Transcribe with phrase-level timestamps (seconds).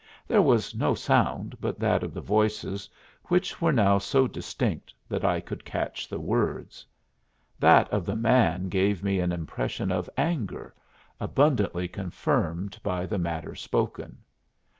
[0.27, 2.89] There was no sound but that of the voices,
[3.25, 6.83] which were now so distinct that I could catch the words.
[7.59, 10.73] That of the man gave me an impression of anger,
[11.19, 14.17] abundantly confirmed by the matter spoken.